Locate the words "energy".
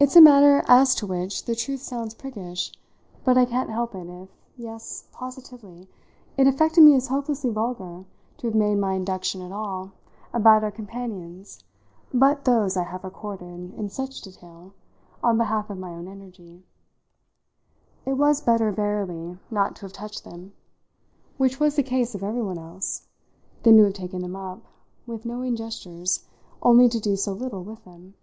16.06-16.62